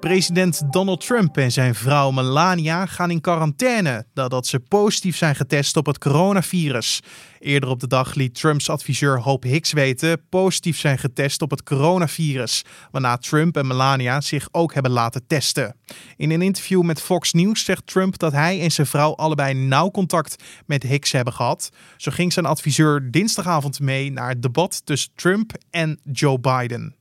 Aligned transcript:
President 0.00 0.72
Donald 0.72 1.06
Trump 1.06 1.36
en 1.36 1.52
zijn 1.52 1.74
vrouw 1.74 2.10
Melania 2.10 2.86
gaan 2.86 3.10
in 3.10 3.20
quarantaine 3.20 4.06
nadat 4.14 4.46
ze 4.46 4.60
positief 4.60 5.16
zijn 5.16 5.36
getest 5.36 5.76
op 5.76 5.86
het 5.86 5.98
coronavirus. 5.98 7.00
Eerder 7.38 7.68
op 7.68 7.80
de 7.80 7.86
dag 7.86 8.14
liet 8.14 8.34
Trumps 8.34 8.70
adviseur 8.70 9.20
Hope 9.20 9.48
Hicks 9.48 9.72
weten 9.72 10.28
positief 10.28 10.78
zijn 10.78 10.98
getest 10.98 11.42
op 11.42 11.50
het 11.50 11.62
coronavirus, 11.62 12.64
waarna 12.90 13.16
Trump 13.16 13.56
en 13.56 13.66
Melania 13.66 14.20
zich 14.20 14.48
ook 14.50 14.74
hebben 14.74 14.92
laten 14.92 15.26
testen. 15.26 15.76
In 16.16 16.30
een 16.30 16.42
interview 16.42 16.82
met 16.82 17.00
Fox 17.00 17.32
News 17.32 17.64
zegt 17.64 17.86
Trump 17.86 18.18
dat 18.18 18.32
hij 18.32 18.60
en 18.60 18.70
zijn 18.70 18.86
vrouw 18.86 19.14
allebei 19.14 19.54
nauw 19.54 19.90
contact 19.90 20.42
met 20.66 20.82
Hicks 20.82 21.12
hebben 21.12 21.32
gehad. 21.32 21.70
Zo 21.96 22.10
ging 22.10 22.32
zijn 22.32 22.46
adviseur 22.46 23.10
dinsdagavond 23.10 23.80
mee 23.80 24.12
naar 24.12 24.28
het 24.28 24.42
debat 24.42 24.82
tussen 24.84 25.10
Trump 25.14 25.52
en 25.70 26.00
Joe 26.12 26.38
Biden. 26.38 26.94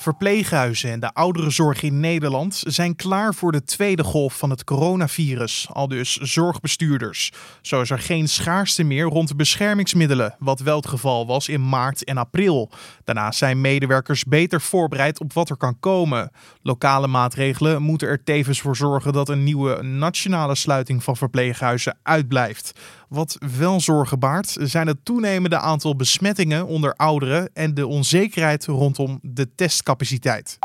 Verpleeghuizen 0.00 0.90
en 0.90 1.00
de 1.00 1.14
ouderenzorg 1.14 1.82
in 1.82 2.00
Nederland 2.00 2.62
zijn 2.66 2.96
klaar 2.96 3.34
voor 3.34 3.52
de 3.52 3.64
tweede 3.64 4.04
golf 4.04 4.38
van 4.38 4.50
het 4.50 4.64
coronavirus, 4.64 5.68
al 5.72 5.88
dus 5.88 6.16
zorgbestuurders. 6.16 7.32
Zo 7.62 7.80
is 7.80 7.90
er 7.90 7.98
geen 7.98 8.28
schaarste 8.28 8.82
meer 8.82 9.04
rond 9.04 9.28
de 9.28 9.34
beschermingsmiddelen, 9.34 10.34
wat 10.38 10.60
wel 10.60 10.76
het 10.76 10.86
geval 10.88 11.26
was 11.26 11.48
in 11.48 11.68
maart 11.68 12.04
en 12.04 12.16
april. 12.16 12.70
Daarnaast 13.04 13.38
zijn 13.38 13.60
medewerkers 13.60 14.24
beter 14.24 14.60
voorbereid 14.60 15.20
op 15.20 15.32
wat 15.32 15.50
er 15.50 15.56
kan 15.56 15.80
komen. 15.80 16.30
Lokale 16.62 17.06
maatregelen 17.06 17.82
moeten 17.82 18.08
er 18.08 18.24
tevens 18.24 18.60
voor 18.60 18.76
zorgen 18.76 19.12
dat 19.12 19.28
een 19.28 19.44
nieuwe 19.44 19.82
nationale 19.82 20.54
sluiting 20.54 21.04
van 21.04 21.16
verpleeghuizen 21.16 21.98
uitblijft. 22.02 22.72
Wat 23.10 23.36
wel 23.56 23.80
zorgen 23.80 24.18
baart, 24.18 24.56
zijn 24.60 24.86
het 24.86 25.04
toenemende 25.04 25.58
aantal 25.58 25.96
besmettingen 25.96 26.66
onder 26.66 26.94
ouderen 26.94 27.50
en 27.52 27.74
de 27.74 27.86
onzekerheid 27.86 28.64
rondom 28.66 29.18
de 29.22 29.54
testcapaciteit. 29.54 30.58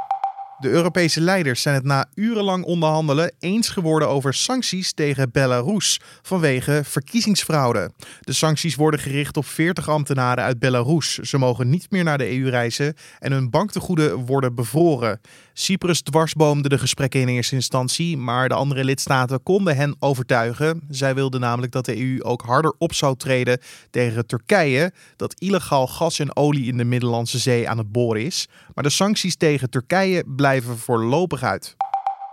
De 0.60 0.70
Europese 0.70 1.22
leiders 1.22 1.62
zijn 1.62 1.76
het 1.76 1.84
na 1.84 2.06
urenlang 2.14 2.64
onderhandelen 2.64 3.34
eens 3.40 3.70
geworden 3.70 4.10
over 4.10 4.34
sancties 4.34 4.94
tegen 4.94 5.32
Belarus 5.32 6.00
vanwege 6.22 6.82
verkiezingsfraude. 6.84 7.92
De 8.22 8.34
sancties 8.34 8.76
worden 8.76 9.00
gericht 9.00 9.38
op 9.38 9.46
40 9.46 9.90
ambtenaren 9.90 10.44
uit 10.44 10.60
Belarus. 10.60 11.18
Ze 11.18 11.38
mogen 11.38 11.70
niet 11.70 11.92
meer 11.92 12.04
naar 12.04 12.18
de 12.18 12.40
EU 12.40 12.50
reizen 12.50 12.96
en 13.20 13.32
hun 13.32 13.50
banktegoeden 13.50 14.26
worden 14.26 14.56
bevroren. 14.56 15.22
Cyprus 15.54 16.02
dwarsboomde 16.02 16.70
de 16.70 16.78
gesprekken 16.78 17.22
in 17.22 17.28
eerste 17.28 17.56
instantie, 17.56 18.18
maar 18.18 18.50
de 18.50 18.56
andere 18.56 18.84
lidstaten 18.84 19.44
konden 19.44 19.76
hen 19.76 19.96
overtuigen. 20.00 20.82
Zij 20.90 21.16
wilden 21.16 21.40
namelijk 21.40 21.72
dat 21.72 21.86
de 21.86 21.98
EU 22.00 22.24
ook 22.24 22.42
harder 22.42 22.74
op 22.78 22.94
zou 22.94 23.18
treden 23.18 23.60
tegen 23.90 24.26
Turkije, 24.26 24.92
dat 25.16 25.40
illegaal 25.40 25.88
gas 25.88 26.20
en 26.20 26.36
olie 26.36 26.68
in 26.68 26.78
de 26.78 26.84
Middellandse 26.84 27.40
Zee 27.40 27.70
aan 27.70 27.78
het 27.78 27.92
boren 27.92 28.22
is. 28.22 28.48
Maar 28.74 28.84
de 28.84 28.90
sancties 28.90 29.36
tegen 29.36 29.70
Turkije 29.70 30.24
blijven 30.28 30.44
voorlopig 30.78 31.44
uit. 31.44 31.76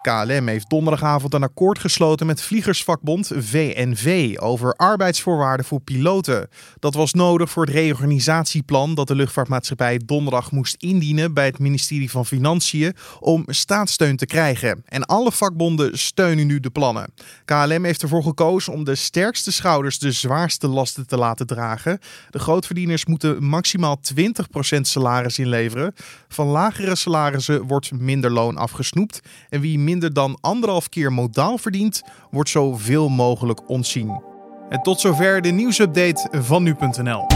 KLM 0.02 0.48
heeft 0.48 0.70
donderdagavond 0.70 1.34
een 1.34 1.42
akkoord 1.42 1.78
gesloten 1.78 2.26
met 2.26 2.42
vliegersvakbond 2.42 3.30
VNV 3.34 4.36
over 4.38 4.74
arbeidsvoorwaarden 4.74 5.66
voor 5.66 5.80
piloten. 5.80 6.48
Dat 6.78 6.94
was 6.94 7.12
nodig 7.12 7.50
voor 7.50 7.64
het 7.64 7.74
reorganisatieplan 7.74 8.94
dat 8.94 9.08
de 9.08 9.14
luchtvaartmaatschappij 9.14 10.00
donderdag 10.04 10.50
moest 10.50 10.74
indienen 10.78 11.34
bij 11.34 11.44
het 11.44 11.58
ministerie 11.58 12.10
van 12.10 12.26
Financiën 12.26 12.94
om 13.20 13.44
staatssteun 13.46 14.16
te 14.16 14.26
krijgen. 14.26 14.82
En 14.86 15.04
alle 15.04 15.32
vakbonden 15.32 15.98
steunen 15.98 16.46
nu 16.46 16.60
de 16.60 16.70
plannen. 16.70 17.12
KLM 17.44 17.84
heeft 17.84 18.02
ervoor 18.02 18.22
gekozen 18.22 18.72
om 18.72 18.84
de 18.84 18.94
sterkste 18.94 19.52
schouders 19.52 19.98
de 19.98 20.12
zwaarste 20.12 20.68
lasten 20.68 21.06
te 21.06 21.16
laten 21.16 21.46
dragen. 21.46 21.98
De 22.30 22.38
grootverdieners 22.38 23.06
moeten 23.06 23.44
maximaal 23.44 24.00
20% 24.76 24.80
salaris 24.80 25.38
inleveren. 25.38 25.94
Van 26.28 26.46
lagere 26.46 26.94
salarissen 26.94 27.66
wordt 27.66 27.92
minder 27.92 28.30
loon 28.30 28.56
afgesnoept 28.56 29.20
en 29.48 29.60
wie 29.60 29.78
minder 29.92 30.12
dan 30.12 30.38
anderhalf 30.40 30.88
keer 30.88 31.12
modaal 31.12 31.58
verdient, 31.58 32.02
wordt 32.30 32.50
zoveel 32.50 33.08
mogelijk 33.08 33.68
ontzien. 33.68 34.22
En 34.68 34.82
tot 34.82 35.00
zover 35.00 35.42
de 35.42 35.50
nieuwsupdate 35.50 36.28
van 36.32 36.62
nu.nl. 36.62 37.26